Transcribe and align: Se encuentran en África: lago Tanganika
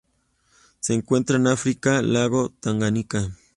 Se 0.79 0.95
encuentran 0.95 1.41
en 1.41 1.47
África: 1.53 2.01
lago 2.01 2.49
Tanganika 2.59 3.29